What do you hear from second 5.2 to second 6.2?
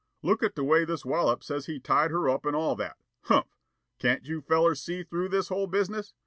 this whole business?